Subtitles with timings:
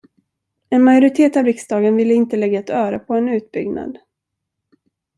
[0.71, 3.97] En majoritet av riksdagen ville inte lägga ett öre på en utbyggnad.